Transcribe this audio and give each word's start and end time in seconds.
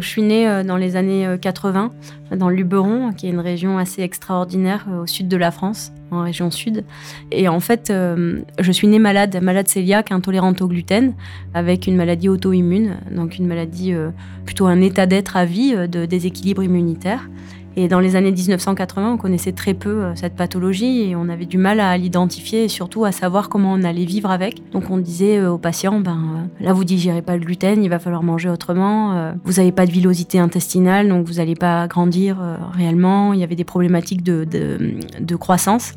Je 0.00 0.06
suis 0.06 0.22
née 0.22 0.62
dans 0.64 0.76
les 0.76 0.96
années 0.96 1.36
80, 1.40 1.92
dans 2.36 2.48
le 2.48 2.56
Luberon, 2.56 3.12
qui 3.12 3.26
est 3.26 3.30
une 3.30 3.38
région 3.40 3.78
assez 3.78 4.02
extraordinaire 4.02 4.86
au 5.02 5.06
sud 5.06 5.28
de 5.28 5.36
la 5.36 5.50
France, 5.50 5.92
en 6.10 6.22
région 6.22 6.50
sud. 6.50 6.84
Et 7.30 7.48
en 7.48 7.60
fait, 7.60 7.92
je 7.92 8.72
suis 8.72 8.88
née 8.88 8.98
malade, 8.98 9.38
malade 9.42 9.68
cœliaque, 9.68 10.10
intolérante 10.10 10.62
au 10.62 10.68
gluten, 10.68 11.12
avec 11.54 11.86
une 11.86 11.96
maladie 11.96 12.28
auto-immune, 12.28 12.96
donc 13.14 13.38
une 13.38 13.46
maladie 13.46 13.92
plutôt 14.46 14.66
un 14.66 14.80
état 14.80 15.06
d'être 15.06 15.36
à 15.36 15.44
vie 15.44 15.74
de 15.88 16.06
déséquilibre 16.06 16.62
immunitaire. 16.62 17.28
Et 17.76 17.88
dans 17.88 18.00
les 18.00 18.16
années 18.16 18.32
1980, 18.32 19.12
on 19.12 19.16
connaissait 19.16 19.52
très 19.52 19.74
peu 19.74 20.02
euh, 20.02 20.14
cette 20.14 20.34
pathologie 20.34 21.02
et 21.02 21.16
on 21.16 21.28
avait 21.28 21.46
du 21.46 21.58
mal 21.58 21.80
à 21.80 21.96
l'identifier 21.96 22.64
et 22.64 22.68
surtout 22.68 23.04
à 23.04 23.12
savoir 23.12 23.48
comment 23.48 23.72
on 23.72 23.84
allait 23.84 24.04
vivre 24.04 24.30
avec. 24.30 24.70
Donc 24.72 24.90
on 24.90 24.98
disait 24.98 25.38
euh, 25.38 25.52
aux 25.52 25.58
patients, 25.58 26.00
ben 26.00 26.18
euh, 26.60 26.64
là 26.64 26.72
vous 26.72 26.84
digérez 26.84 27.22
pas 27.22 27.36
le 27.36 27.44
gluten, 27.44 27.82
il 27.82 27.88
va 27.88 27.98
falloir 27.98 28.22
manger 28.22 28.48
autrement. 28.48 29.34
Vous 29.44 29.54
n'avez 29.54 29.72
pas 29.72 29.86
de 29.86 29.92
villosité 29.92 30.38
intestinale, 30.38 31.08
donc 31.08 31.26
vous 31.26 31.34
n'allez 31.34 31.54
pas 31.54 31.86
grandir 31.86 32.38
réellement. 32.72 33.32
Il 33.32 33.40
y 33.40 33.44
avait 33.44 33.56
des 33.56 33.64
problématiques 33.64 34.22
de, 34.22 34.46
de 35.20 35.36
croissance. 35.36 35.94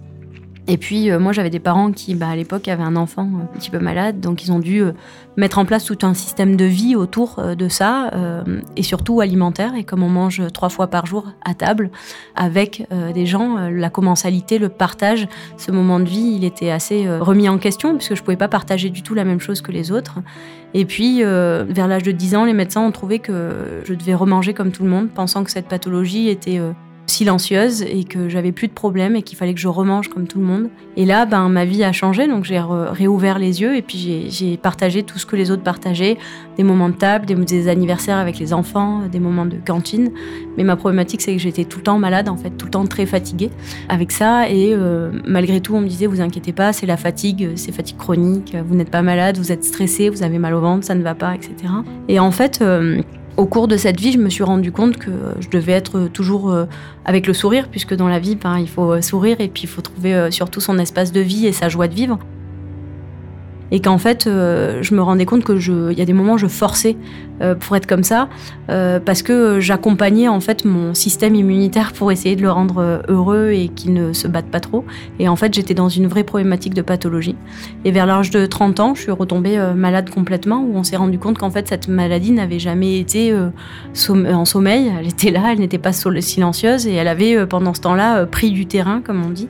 Et 0.68 0.78
puis, 0.78 1.12
euh, 1.12 1.20
moi, 1.20 1.34
j'avais 1.34 1.50
des 1.50 1.60
parents 1.60 1.92
qui, 1.92 2.16
bah, 2.16 2.30
à 2.30 2.36
l'époque, 2.36 2.70
avaient 2.70 2.84
un 2.84 2.96
enfant 2.96 3.24
euh, 3.24 3.44
un 3.44 3.58
petit 3.60 3.70
peu 3.70 3.80
malade, 3.80 4.22
donc 4.22 4.46
ils 4.46 4.52
ont 4.52 4.60
dû 4.60 4.82
euh, 4.82 4.94
mettre 5.36 5.58
en 5.58 5.66
place 5.66 5.84
tout 5.84 5.98
un 6.04 6.14
système 6.14 6.56
de 6.56 6.64
vie 6.64 6.96
autour 6.96 7.42
de 7.58 7.68
ça, 7.68 8.12
et 8.76 8.84
surtout 8.84 9.20
alimentaire. 9.20 9.74
Et 9.76 9.84
comme 9.84 10.04
on 10.04 10.10
mange 10.10 10.44
trois 10.54 10.70
fois 10.70 10.88
par 10.88 11.08
jour 11.08 11.26
à 11.44 11.56
table 11.56 11.90
avec 12.36 12.88
des 13.16 13.26
gens, 13.26 13.58
la 13.70 13.90
commensalité, 13.90 14.60
le 14.60 14.70
partage, 14.70 15.28
ce 15.58 15.72
moment 15.72 16.00
de 16.00 16.06
vie, 16.06 16.36
il 16.38 16.44
était 16.44 16.70
assez 16.70 17.10
remis 17.10 17.50
en 17.50 17.58
question, 17.58 17.96
puisque 17.96 18.14
je 18.14 18.22
ne 18.22 18.26
pouvais 18.26 18.38
pas 18.38 18.48
partager 18.48 18.92
du 18.92 19.02
tout 19.02 19.16
la 19.16 19.24
même 19.24 19.40
chose 19.40 19.62
que 19.62 19.72
les 19.72 19.92
autres. 19.92 20.20
Et 20.76 20.86
puis, 20.86 21.24
vers 21.24 21.88
l'âge 21.88 22.04
de 22.04 22.12
10 22.12 22.36
ans, 22.36 22.46
les 22.46 22.54
médecins 22.54 22.82
ont 22.82 22.92
trouvé 22.92 23.18
que 23.18 23.82
je 23.86 23.96
devais 23.96 24.14
remanger 24.14 24.54
comme 24.54 24.72
tout 24.72 24.84
le 24.84 24.90
monde, 24.90 25.10
pensant 25.10 25.44
que 25.44 25.50
cette 25.50 25.68
pathologie 25.68 26.30
était 26.30 26.60
silencieuse 27.08 27.82
et 27.82 28.04
que 28.04 28.30
j'avais 28.30 28.52
plus 28.52 28.68
de 28.68 28.74
problèmes 28.74 29.16
et 29.16 29.22
qu'il 29.22 29.38
fallait 29.38 29.54
que 29.54 29.60
je 29.60 29.68
remange 29.68 30.08
comme 30.08 30.28
tout 30.28 30.40
le 30.40 30.46
monde. 30.46 30.70
Et 30.96 31.06
là, 31.06 31.26
ben, 31.26 31.50
ma 31.50 31.66
vie 31.66 31.84
a 31.84 31.92
changé, 31.92 32.28
donc 32.28 32.46
j'ai 32.46 32.60
réouvert 32.60 33.40
les 33.40 33.62
yeux 33.62 33.76
et 33.76 33.82
puis 33.82 34.28
j'ai 34.30 34.58
partagé 34.58 35.04
tout 35.04 35.20
ce 35.20 35.26
que 35.26 35.36
les 35.36 35.52
autres 35.52 35.64
partageaient, 35.64 36.18
des 36.58 36.64
moments 36.64 36.90
de 36.90 36.96
table, 36.96 37.26
des, 37.26 37.68
anniversaires 37.68 38.18
avec 38.18 38.40
les 38.40 38.54
enfants, 38.54 39.02
des 39.12 39.20
moments 39.20 39.46
de 39.46 39.58
cantine. 39.66 40.12
Mais 40.58 40.64
ma 40.64 40.76
problématique, 40.76 41.22
c'est 41.22 41.34
que 41.34 41.42
j'étais 41.42 41.66
tout 41.66 41.80
le 41.80 41.84
temps 41.84 42.00
malade, 42.00 42.30
en 42.30 42.38
fait, 42.38 42.52
tout 42.52 42.66
le 42.66 42.72
temps 42.72 42.86
très 42.86 43.06
fatiguée 43.06 43.50
avec 43.90 44.12
ça. 44.12 44.50
Et 44.50 44.74
euh, 44.74 45.12
malgré 45.26 45.62
tout, 45.62 45.76
on 45.76 45.82
me 45.82 45.88
disait, 45.88 46.08
vous 46.08 46.22
inquiétez 46.22 46.54
pas, 46.54 46.74
c'est 46.74 46.86
la 46.86 46.98
fatigue, 46.98 47.52
c'est 47.56 47.72
fatigue 47.72 47.98
chronique, 47.98 48.56
vous 48.68 48.76
n'êtes 48.76 48.92
pas 48.92 49.02
malade, 49.02 49.38
vous 49.38 49.52
êtes 49.52 49.64
stressé, 49.64 50.10
vous 50.10 50.24
avez 50.24 50.40
mal 50.40 50.54
au 50.54 50.62
ventre, 50.62 50.86
ça 50.86 50.96
ne 50.96 51.04
va 51.04 51.16
pas, 51.16 51.36
etc. 51.36 51.54
Et 52.08 52.20
en 52.20 52.32
fait, 52.32 52.60
euh, 52.62 53.02
au 53.38 53.46
cours 53.46 53.68
de 53.68 53.78
cette 53.78 54.00
vie, 54.00 54.12
je 54.12 54.20
me 54.20 54.30
suis 54.30 54.44
rendu 54.44 54.72
compte 54.72 54.98
que 54.98 55.12
je 55.40 55.50
devais 55.50 55.72
être 55.72 56.08
toujours 56.08 56.52
euh, 56.52 56.66
avec 57.06 57.26
le 57.26 57.34
sourire, 57.34 57.68
puisque 57.70 57.96
dans 57.96 58.08
la 58.08 58.20
vie, 58.20 58.36
ben, 58.36 58.60
il 58.60 58.70
faut 58.70 59.02
sourire 59.02 59.38
et 59.40 59.48
puis 59.48 59.64
il 59.64 59.70
faut 59.70 59.82
trouver 59.82 60.14
euh, 60.14 60.32
surtout 60.32 60.60
son 60.60 60.78
espace 60.78 61.12
de 61.12 61.22
vie 61.22 61.48
et 61.48 61.52
sa 61.52 61.70
joie 61.70 61.88
de 61.88 61.96
vivre 61.96 62.20
et 63.74 63.80
qu'en 63.80 63.98
fait, 63.98 64.28
euh, 64.28 64.84
je 64.84 64.94
me 64.94 65.02
rendais 65.02 65.26
compte 65.26 65.44
que 65.44 65.58
je, 65.58 65.92
il 65.92 65.98
y 65.98 66.02
a 66.02 66.06
des 66.06 66.14
moments 66.14 66.38
je 66.38 66.46
forçais 66.46 66.96
euh, 67.42 67.56
pour 67.56 67.76
être 67.76 67.88
comme 67.88 68.04
ça, 68.04 68.30
euh, 68.70 69.00
parce 69.00 69.24
que 69.24 69.60
j'accompagnais 69.60 70.28
en 70.28 70.40
fait 70.40 70.64
mon 70.64 70.94
système 70.94 71.34
immunitaire 71.34 71.92
pour 71.92 72.12
essayer 72.12 72.36
de 72.36 72.44
le 72.44 72.52
rendre 72.52 73.02
heureux 73.08 73.50
et 73.50 73.70
qu'il 73.70 73.94
ne 73.94 74.14
se 74.14 74.28
batte 74.28 74.46
pas 74.46 74.60
trop. 74.60 74.86
Et 75.18 75.28
en 75.28 75.36
fait, 75.36 75.56
j'étais 75.56 75.74
dans 75.74 75.90
une 75.90 76.06
vraie 76.06 76.24
problématique 76.24 76.76
de 76.76 76.84
pathologie. 76.84 77.36
Et 77.84 77.90
vers 77.90 78.06
l'âge 78.06 78.30
de 78.30 78.46
30 78.46 78.80
ans, 78.80 78.94
je 78.94 79.02
suis 79.02 79.12
retombée 79.12 79.58
malade 79.76 80.12
complètement, 80.12 80.64
où 80.64 80.78
on 80.78 80.84
s'est 80.84 80.98
rendu 80.98 81.18
compte 81.18 81.40
qu'en 81.40 81.50
fait, 81.50 81.68
cette 81.68 81.88
maladie 81.88 82.32
n'avait 82.32 82.60
jamais 82.60 83.00
été 83.00 83.36
en 83.36 84.46
sommeil. 84.46 84.92
Elle 85.00 85.08
était 85.08 85.32
là, 85.32 85.52
elle 85.52 85.60
n'était 85.60 85.80
pas 85.80 85.94
silencieuse 85.94 86.86
et 86.86 86.94
elle 86.94 87.08
avait 87.08 87.48
pendant 87.48 87.74
ce 87.74 87.82
temps-là 87.82 88.28
pris 88.28 88.52
du 88.52 88.68
terrain, 88.68 89.02
comme 89.02 89.26
on 89.26 89.32
dit. 89.32 89.48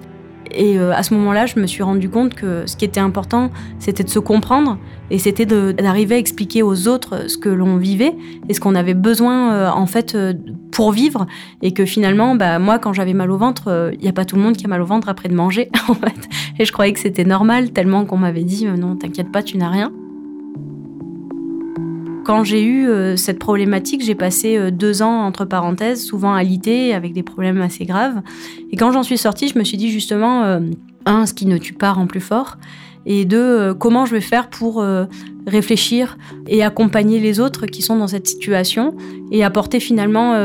Et 0.54 0.78
euh, 0.78 0.94
à 0.94 1.04
ce 1.04 1.14
moment-là, 1.14 1.46
je 1.46 1.60
me 1.60 1.68
suis 1.68 1.84
rendu 1.84 2.10
compte 2.10 2.34
que 2.36 2.64
ce 2.66 2.76
qui 2.76 2.86
était 2.86 3.00
important, 3.00 3.52
c'était 3.80 4.04
de 4.04 4.10
se 4.10 4.20
comprendre 4.20 4.78
et 5.10 5.18
c'était 5.18 5.46
d'arriver 5.46 6.16
à 6.16 6.18
expliquer 6.18 6.64
aux 6.64 6.88
autres 6.88 7.30
ce 7.30 7.38
que 7.38 7.50
l'on 7.50 7.78
vivait 7.78 8.16
et 8.50 8.54
ce 8.54 8.60
qu'on 8.60 8.76
avait 8.76 8.94
besoin 8.94 9.54
euh, 9.54 9.70
en 9.70 9.86
fait 9.86 10.16
euh, 10.16 10.34
pour 10.72 10.92
vivre. 10.92 11.26
Et 11.62 11.74
que 11.74 11.86
finalement, 11.86 12.36
bah, 12.36 12.60
moi, 12.60 12.80
quand 12.80 12.94
j'avais 12.94 13.14
mal 13.14 13.32
au 13.32 13.38
ventre, 13.38 13.92
il 13.94 14.00
n'y 14.00 14.10
a 14.10 14.14
pas 14.14 14.26
tout 14.26 14.36
le 14.36 14.42
monde 14.42 14.56
qui 14.56 14.66
a 14.66 14.70
mal 14.70 14.82
au 14.82 14.86
ventre 14.86 15.10
après 15.10 15.30
de 15.30 15.36
manger, 15.36 15.70
en 15.88 15.94
fait. 15.94 16.30
Et 16.60 16.66
je 16.66 16.72
croyais 16.72 16.94
que 16.94 17.00
c'était 17.00 17.26
normal, 17.26 17.72
tellement 17.72 18.06
qu'on 18.06 18.18
m'avait 18.18 18.44
dit 18.44 18.66
non, 18.66 18.96
t'inquiète 18.96 19.32
pas, 19.32 19.44
tu 19.44 19.58
n'as 19.58 19.70
rien. 19.70 19.92
Quand 22.24 22.46
j'ai 22.46 22.64
eu 22.64 22.88
euh, 22.88 23.18
cette 23.18 23.38
problématique, 23.38 24.02
j'ai 24.04 24.16
passé 24.16 24.58
euh, 24.58 24.72
deux 24.72 25.02
ans 25.02 25.26
entre 25.26 25.44
parenthèses, 25.44 26.06
souvent 26.06 26.34
alité, 26.34 26.94
avec 26.94 27.12
des 27.12 27.24
problèmes 27.24 27.60
assez 27.62 27.86
graves. 27.86 28.22
Et 28.72 28.78
quand 28.78 28.92
j'en 28.92 29.04
suis 29.04 29.18
sortie, 29.18 29.50
je 29.50 29.60
me 29.60 29.64
suis 29.66 29.76
dit 29.76 29.92
justement, 29.92 30.44
euh, 30.44 30.60
un, 31.06 31.26
ce 31.26 31.34
qui 31.34 31.46
ne 31.46 31.58
tue 31.58 31.74
pas 31.74 31.92
rend 31.92 32.08
plus 32.08 32.22
fort, 32.22 32.58
et 33.06 33.26
deux, 33.26 33.74
comment 33.74 34.06
je 34.06 34.14
vais 34.14 34.22
faire 34.22 34.50
pour 34.50 34.82
réfléchir 35.46 36.18
et 36.48 36.64
accompagner 36.64 37.20
les 37.20 37.42
autres 37.42 37.66
qui 37.66 37.82
sont 37.82 37.98
dans 37.98 38.08
cette 38.08 38.28
situation 38.28 38.96
et 39.30 39.44
apporter 39.44 39.82
finalement 39.82 40.36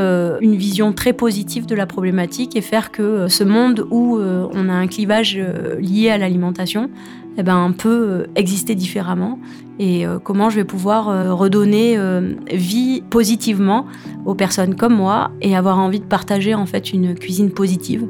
une 0.41 0.57
vision 0.57 0.91
très 0.91 1.13
positive 1.13 1.67
de 1.67 1.73
la 1.73 1.85
problématique 1.85 2.57
et 2.57 2.61
faire 2.61 2.91
que 2.91 3.29
ce 3.29 3.45
monde 3.45 3.87
où 3.91 4.19
on 4.19 4.67
a 4.67 4.73
un 4.73 4.87
clivage 4.87 5.39
lié 5.79 6.09
à 6.09 6.17
l'alimentation 6.17 6.89
eh 7.39 7.43
ben, 7.43 7.71
peut 7.71 8.27
exister 8.35 8.75
différemment 8.75 9.39
et 9.79 10.05
euh, 10.05 10.19
comment 10.19 10.49
je 10.49 10.57
vais 10.57 10.65
pouvoir 10.65 11.07
euh, 11.07 11.33
redonner 11.33 11.97
euh, 11.97 12.33
vie 12.51 13.01
positivement 13.09 13.85
aux 14.25 14.35
personnes 14.35 14.75
comme 14.75 14.93
moi 14.93 15.31
et 15.41 15.55
avoir 15.55 15.79
envie 15.79 16.01
de 16.01 16.05
partager 16.05 16.53
en 16.53 16.65
fait 16.65 16.91
une 16.91 17.15
cuisine 17.15 17.49
positive, 17.49 18.05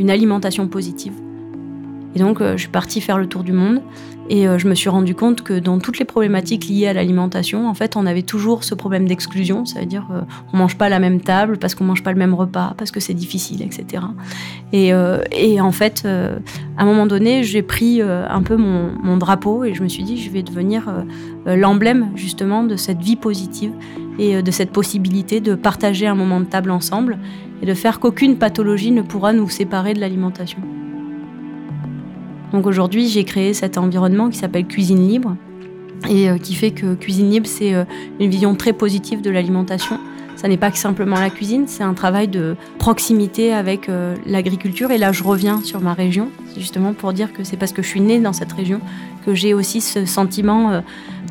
une 0.00 0.10
alimentation 0.10 0.66
positive. 0.66 1.12
Et 2.14 2.18
donc 2.18 2.40
je 2.40 2.56
suis 2.56 2.68
partie 2.68 3.00
faire 3.00 3.18
le 3.18 3.26
tour 3.26 3.42
du 3.42 3.52
monde 3.52 3.80
et 4.28 4.46
euh, 4.46 4.56
je 4.56 4.68
me 4.68 4.74
suis 4.74 4.88
rendu 4.88 5.14
compte 5.14 5.42
que 5.42 5.58
dans 5.58 5.78
toutes 5.78 5.98
les 5.98 6.04
problématiques 6.04 6.68
liées 6.68 6.86
à 6.86 6.92
l'alimentation, 6.92 7.68
en 7.68 7.74
fait, 7.74 7.96
on 7.96 8.06
avait 8.06 8.22
toujours 8.22 8.64
ce 8.64 8.74
problème 8.74 9.06
d'exclusion, 9.06 9.66
ça 9.66 9.80
veut 9.80 9.86
dire 9.86 10.06
euh, 10.12 10.20
on 10.52 10.56
mange 10.56 10.78
pas 10.78 10.88
la 10.88 11.00
même 11.00 11.20
table 11.20 11.58
parce 11.58 11.74
qu'on 11.74 11.84
mange 11.84 12.02
pas 12.02 12.12
le 12.12 12.18
même 12.18 12.32
repas, 12.32 12.74
parce 12.78 12.90
que 12.90 13.00
c'est 13.00 13.14
difficile, 13.14 13.62
etc. 13.62 14.04
Et, 14.72 14.94
euh, 14.94 15.18
en 15.60 15.72
fait, 15.72 16.06
à 16.06 16.82
un 16.82 16.84
moment 16.84 17.06
donné, 17.06 17.42
j'ai 17.42 17.62
pris 17.62 18.00
un 18.02 18.42
peu 18.42 18.56
mon, 18.56 19.16
drapeau 19.16 19.64
et 19.64 19.74
je 19.74 19.82
me 19.82 19.88
suis 19.88 20.02
dit 20.02 20.16
je 20.16 20.30
vais 20.30 20.42
devenir 20.42 20.90
l'emblème 21.46 22.10
justement 22.14 22.64
de 22.64 22.76
cette 22.76 23.00
vie 23.00 23.16
positive 23.16 23.72
et 24.18 24.42
de 24.42 24.50
cette 24.50 24.70
possibilité 24.70 25.40
de 25.40 25.54
partager 25.54 26.06
un 26.06 26.14
moment 26.14 26.40
de 26.40 26.46
table 26.46 26.70
ensemble 26.70 27.18
et 27.60 27.66
de 27.66 27.74
faire 27.74 28.00
qu'aucune 28.00 28.38
pathologie 28.38 28.90
ne 28.90 29.02
pourra 29.02 29.32
nous 29.32 29.48
séparer 29.48 29.94
de 29.94 30.00
l'alimentation. 30.00 30.58
Donc 32.52 32.66
aujourd'hui, 32.66 33.08
j'ai 33.08 33.24
créé 33.24 33.54
cet 33.54 33.78
environnement 33.78 34.28
qui 34.28 34.38
s'appelle 34.38 34.66
Cuisine 34.66 35.08
Libre 35.08 35.36
et 36.08 36.28
euh, 36.28 36.38
qui 36.38 36.54
fait 36.54 36.70
que 36.70 36.94
Cuisine 36.94 37.30
Libre, 37.30 37.46
c'est 37.46 37.74
euh, 37.74 37.84
une 38.20 38.30
vision 38.30 38.54
très 38.54 38.72
positive 38.72 39.22
de 39.22 39.30
l'alimentation. 39.30 39.98
Ça 40.36 40.48
n'est 40.48 40.56
pas 40.56 40.70
que 40.70 40.78
simplement 40.78 41.20
la 41.20 41.30
cuisine, 41.30 41.64
c'est 41.68 41.84
un 41.84 41.94
travail 41.94 42.26
de 42.26 42.56
proximité 42.78 43.52
avec 43.52 43.88
euh, 43.88 44.16
l'agriculture. 44.26 44.90
Et 44.90 44.98
là, 44.98 45.12
je 45.12 45.22
reviens 45.22 45.60
sur 45.62 45.80
ma 45.80 45.94
région, 45.94 46.30
justement 46.56 46.94
pour 46.94 47.12
dire 47.12 47.32
que 47.32 47.44
c'est 47.44 47.56
parce 47.56 47.72
que 47.72 47.82
je 47.82 47.88
suis 47.88 48.00
née 48.00 48.18
dans 48.18 48.32
cette 48.32 48.52
région 48.52 48.80
que 49.24 49.34
j'ai 49.34 49.54
aussi 49.54 49.80
ce 49.80 50.04
sentiment 50.04 50.72
de 50.72 50.82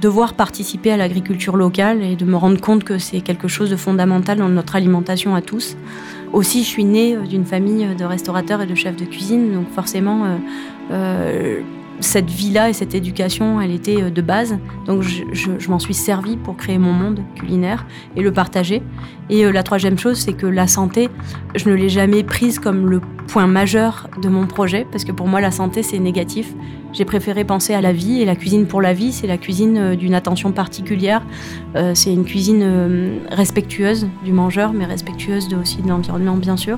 devoir 0.01 0.33
participer 0.35 0.91
à 0.91 0.97
l'agriculture 0.97 1.57
locale 1.57 2.01
et 2.03 2.15
de 2.15 2.25
me 2.25 2.37
rendre 2.37 2.61
compte 2.61 2.83
que 2.83 2.99
c'est 2.99 3.19
quelque 3.19 3.49
chose 3.49 3.69
de 3.69 3.75
fondamental 3.75 4.37
dans 4.37 4.47
notre 4.47 4.75
alimentation 4.75 5.35
à 5.35 5.41
tous. 5.41 5.75
Aussi, 6.31 6.63
je 6.63 6.67
suis 6.69 6.85
née 6.85 7.17
d'une 7.17 7.43
famille 7.43 7.85
de 7.95 8.05
restaurateurs 8.05 8.61
et 8.61 8.65
de 8.65 8.75
chefs 8.75 8.95
de 8.95 9.03
cuisine, 9.03 9.51
donc 9.53 9.69
forcément, 9.73 10.39
cette 12.01 12.29
vie-là 12.29 12.69
et 12.69 12.73
cette 12.73 12.95
éducation, 12.95 13.61
elle 13.61 13.71
était 13.71 14.01
euh, 14.01 14.09
de 14.09 14.21
base. 14.21 14.57
Donc 14.85 15.03
je, 15.03 15.69
m'en 15.69 15.79
suis 15.79 15.93
servi 15.93 16.35
pour 16.35 16.57
créer 16.57 16.77
mon 16.77 16.91
monde 16.91 17.21
culinaire 17.35 17.85
et 18.15 18.21
le 18.21 18.31
partager. 18.31 18.81
Et 19.29 19.45
euh, 19.45 19.51
la 19.51 19.63
troisième 19.63 19.97
chose, 19.97 20.17
c'est 20.17 20.33
que 20.33 20.47
la 20.47 20.67
santé, 20.67 21.09
je 21.55 21.69
ne 21.69 21.75
l'ai 21.75 21.89
jamais 21.89 22.23
prise 22.23 22.59
comme 22.59 22.89
le 22.89 23.01
point 23.27 23.47
majeur 23.47 24.09
de 24.21 24.27
mon 24.29 24.47
projet, 24.47 24.85
parce 24.91 25.05
que 25.05 25.11
pour 25.11 25.27
moi, 25.27 25.39
la 25.41 25.51
santé, 25.51 25.83
c'est 25.83 25.99
négatif. 25.99 26.53
J'ai 26.91 27.05
préféré 27.05 27.45
penser 27.45 27.73
à 27.73 27.81
la 27.81 27.93
vie, 27.93 28.21
et 28.21 28.25
la 28.25 28.35
cuisine 28.35 28.65
pour 28.65 28.81
la 28.81 28.93
vie, 28.93 29.13
c'est 29.13 29.27
la 29.27 29.37
cuisine 29.37 29.95
d'une 29.95 30.13
attention 30.13 30.51
particulière. 30.51 31.21
c'est 31.93 32.11
une 32.11 32.25
cuisine 32.25 33.21
respectueuse 33.29 34.09
du 34.25 34.33
mangeur, 34.33 34.73
mais 34.73 34.83
respectueuse 34.83 35.47
aussi 35.53 35.81
de 35.81 35.87
l'environnement, 35.87 36.35
bien 36.35 36.57
sûr. 36.57 36.77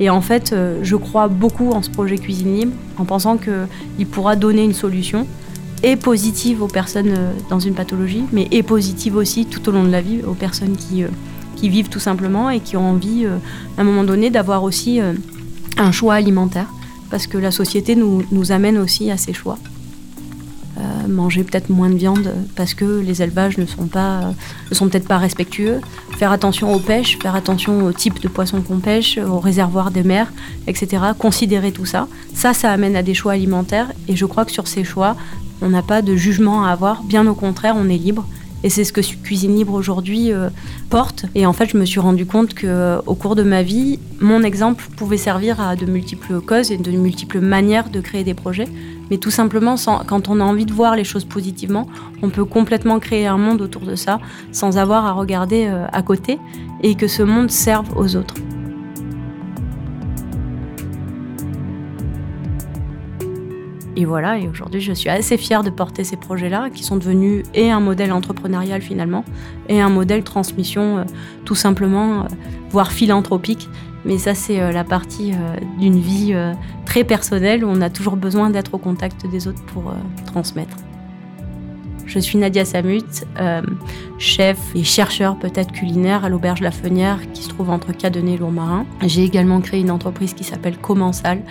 Et 0.00 0.10
en 0.10 0.20
fait, 0.20 0.52
euh, 0.52 0.78
je 0.82 0.96
crois 0.96 1.28
beaucoup 1.28 1.70
en 1.70 1.82
ce 1.82 1.90
projet 1.90 2.18
Cuisine 2.18 2.54
Libre, 2.54 2.72
en 2.98 3.04
pensant 3.04 3.36
qu'il 3.36 4.06
pourra 4.06 4.36
donner 4.36 4.62
une 4.62 4.74
solution, 4.74 5.26
et 5.82 5.96
positive 5.96 6.62
aux 6.62 6.68
personnes 6.68 7.14
euh, 7.16 7.32
dans 7.50 7.60
une 7.60 7.74
pathologie, 7.74 8.24
mais 8.32 8.48
et 8.50 8.62
positive 8.62 9.16
aussi 9.16 9.46
tout 9.46 9.68
au 9.68 9.72
long 9.72 9.84
de 9.84 9.90
la 9.90 10.00
vie 10.00 10.22
aux 10.22 10.34
personnes 10.34 10.76
qui, 10.76 11.02
euh, 11.04 11.08
vivent 11.62 11.88
tout 11.88 11.98
simplement 12.00 12.50
et 12.50 12.60
qui 12.60 12.76
ont 12.76 12.90
envie, 12.90 13.26
à 13.26 13.80
un 13.80 13.84
moment 13.84 14.04
donné, 14.04 14.30
d'avoir 14.30 14.62
aussi 14.62 15.00
un 15.76 15.90
choix 15.90 16.14
alimentaire, 16.14 16.68
parce 17.10 17.26
que 17.26 17.36
la 17.36 17.50
société 17.50 17.96
nous 17.96 18.52
amène 18.52 18.78
aussi 18.78 19.10
à 19.10 19.16
ces 19.16 19.32
choix. 19.32 19.58
Manger 21.08 21.44
peut-être 21.44 21.70
moins 21.70 21.90
de 21.90 21.96
viande 21.96 22.34
parce 22.56 22.74
que 22.74 23.00
les 23.00 23.22
élevages 23.22 23.58
ne 23.58 23.66
sont 23.66 23.88
peut-être 23.88 25.08
pas 25.08 25.18
respectueux, 25.18 25.80
faire 26.18 26.32
attention 26.32 26.72
aux 26.72 26.78
pêches, 26.78 27.18
faire 27.20 27.34
attention 27.34 27.84
au 27.84 27.92
type 27.92 28.20
de 28.20 28.28
poisson 28.28 28.60
qu'on 28.62 28.78
pêche, 28.78 29.18
aux 29.18 29.40
réservoirs 29.40 29.90
des 29.90 30.02
mers, 30.02 30.32
etc. 30.66 31.02
Considérer 31.18 31.72
tout 31.72 31.86
ça, 31.86 32.08
ça, 32.34 32.54
ça 32.54 32.70
amène 32.70 32.96
à 32.96 33.02
des 33.02 33.14
choix 33.14 33.32
alimentaires 33.32 33.92
et 34.08 34.16
je 34.16 34.26
crois 34.26 34.44
que 34.44 34.52
sur 34.52 34.68
ces 34.68 34.84
choix, 34.84 35.16
on 35.60 35.70
n'a 35.70 35.82
pas 35.82 36.02
de 36.02 36.14
jugement 36.14 36.64
à 36.64 36.70
avoir, 36.70 37.02
bien 37.02 37.26
au 37.26 37.34
contraire, 37.34 37.74
on 37.76 37.88
est 37.88 37.98
libre 37.98 38.26
et 38.64 38.70
c'est 38.70 38.84
ce 38.84 38.92
que 38.92 39.00
Cuisine 39.00 39.54
Libre 39.54 39.74
aujourd'hui 39.74 40.32
euh, 40.32 40.48
porte. 40.90 41.26
Et 41.34 41.46
en 41.46 41.52
fait, 41.52 41.66
je 41.70 41.76
me 41.76 41.84
suis 41.84 42.00
rendu 42.00 42.26
compte 42.26 42.54
que 42.54 42.66
euh, 42.66 42.98
au 43.06 43.14
cours 43.14 43.36
de 43.36 43.42
ma 43.42 43.62
vie, 43.62 43.98
mon 44.20 44.42
exemple 44.42 44.84
pouvait 44.96 45.16
servir 45.16 45.60
à 45.60 45.76
de 45.76 45.86
multiples 45.86 46.40
causes 46.40 46.72
et 46.72 46.76
de 46.76 46.90
multiples 46.90 47.40
manières 47.40 47.88
de 47.88 48.00
créer 48.00 48.24
des 48.24 48.34
projets. 48.34 48.68
Mais 49.10 49.18
tout 49.18 49.30
simplement, 49.30 49.76
quand 50.06 50.28
on 50.28 50.40
a 50.40 50.44
envie 50.44 50.66
de 50.66 50.72
voir 50.72 50.96
les 50.96 51.04
choses 51.04 51.24
positivement, 51.24 51.86
on 52.22 52.30
peut 52.30 52.44
complètement 52.44 52.98
créer 52.98 53.26
un 53.26 53.38
monde 53.38 53.62
autour 53.62 53.82
de 53.82 53.94
ça 53.94 54.20
sans 54.52 54.76
avoir 54.76 55.06
à 55.06 55.12
regarder 55.12 55.66
euh, 55.66 55.86
à 55.92 56.02
côté 56.02 56.38
et 56.82 56.94
que 56.94 57.08
ce 57.08 57.22
monde 57.22 57.50
serve 57.50 57.96
aux 57.96 58.16
autres. 58.16 58.34
Et 63.98 64.04
voilà, 64.04 64.38
et 64.38 64.46
aujourd'hui, 64.46 64.80
je 64.80 64.92
suis 64.92 65.08
assez 65.08 65.36
fière 65.36 65.64
de 65.64 65.70
porter 65.70 66.04
ces 66.04 66.16
projets-là, 66.16 66.70
qui 66.72 66.84
sont 66.84 66.96
devenus 66.96 67.42
et 67.52 67.72
un 67.72 67.80
modèle 67.80 68.12
entrepreneurial 68.12 68.80
finalement, 68.80 69.24
et 69.68 69.80
un 69.80 69.88
modèle 69.88 70.22
transmission 70.22 70.98
euh, 70.98 71.04
tout 71.44 71.56
simplement, 71.56 72.20
euh, 72.20 72.24
voire 72.70 72.92
philanthropique. 72.92 73.68
Mais 74.04 74.16
ça, 74.16 74.36
c'est 74.36 74.60
euh, 74.60 74.70
la 74.70 74.84
partie 74.84 75.32
d'une 75.80 75.98
vie 75.98 76.32
très 76.86 77.02
personnelle 77.02 77.64
où 77.64 77.68
on 77.68 77.80
a 77.80 77.90
toujours 77.90 78.14
besoin 78.14 78.50
d'être 78.50 78.74
au 78.74 78.78
contact 78.78 79.26
des 79.28 79.48
autres 79.48 79.64
pour 79.64 79.92
transmettre. 80.26 80.76
Je 82.08 82.18
suis 82.18 82.38
Nadia 82.38 82.64
Samut, 82.64 83.26
chef 84.18 84.58
et 84.74 84.82
chercheur 84.82 85.38
peut-être 85.38 85.72
culinaire 85.72 86.24
à 86.24 86.30
l'Auberge 86.30 86.60
La 86.60 86.70
Fenière 86.70 87.20
qui 87.32 87.42
se 87.42 87.50
trouve 87.50 87.68
entre 87.68 87.92
Cadenet 87.92 88.34
et 88.34 88.38
Lourmarin. 88.38 88.86
J'ai 89.06 89.24
également 89.24 89.60
créé 89.60 89.80
une 89.80 89.90
entreprise 89.90 90.32
qui 90.32 90.42
s'appelle 90.42 90.78
Commensal 90.78 91.42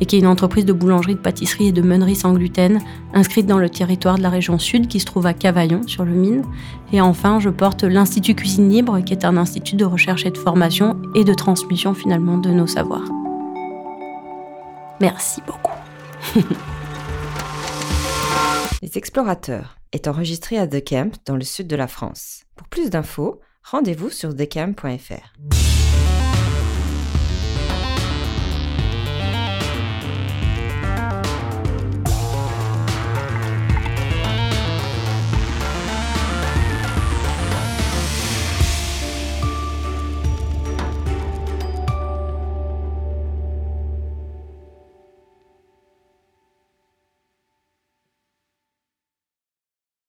et 0.00 0.06
qui 0.06 0.16
est 0.16 0.18
une 0.18 0.26
entreprise 0.26 0.64
de 0.64 0.72
boulangerie, 0.72 1.16
de 1.16 1.20
pâtisserie 1.20 1.68
et 1.68 1.72
de 1.72 1.82
meunerie 1.82 2.16
sans 2.16 2.32
gluten, 2.32 2.80
inscrite 3.12 3.46
dans 3.46 3.58
le 3.58 3.68
territoire 3.68 4.16
de 4.16 4.22
la 4.22 4.30
région 4.30 4.58
sud 4.58 4.88
qui 4.88 5.00
se 5.00 5.06
trouve 5.06 5.26
à 5.26 5.34
Cavaillon, 5.34 5.86
sur 5.86 6.04
le 6.04 6.12
Mine. 6.12 6.42
Et 6.92 7.00
enfin, 7.02 7.38
je 7.38 7.50
porte 7.50 7.84
l'Institut 7.84 8.34
Cuisine 8.34 8.70
Libre, 8.70 9.00
qui 9.00 9.12
est 9.12 9.24
un 9.26 9.36
institut 9.36 9.76
de 9.76 9.84
recherche 9.84 10.24
et 10.26 10.30
de 10.30 10.38
formation 10.38 10.96
et 11.14 11.24
de 11.24 11.34
transmission 11.34 11.92
finalement 11.94 12.38
de 12.38 12.50
nos 12.50 12.66
savoirs. 12.66 13.10
Merci 15.00 15.42
beaucoup. 15.46 15.74
Les 18.82 18.98
Explorateurs 18.98 19.75
est 19.92 20.08
enregistré 20.08 20.58
à 20.58 20.66
The 20.66 20.84
Camp 20.84 21.16
dans 21.24 21.36
le 21.36 21.44
sud 21.44 21.66
de 21.66 21.76
la 21.76 21.88
France. 21.88 22.44
Pour 22.54 22.68
plus 22.68 22.90
d'infos, 22.90 23.40
rendez-vous 23.62 24.10
sur 24.10 24.34
thecamp.fr. 24.34 25.65